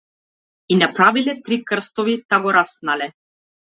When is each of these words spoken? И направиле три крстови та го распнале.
И 0.69 0.77
направиле 0.77 1.37
три 1.51 1.61
крстови 1.73 2.19
та 2.29 2.43
го 2.49 2.59
распнале. 2.61 3.15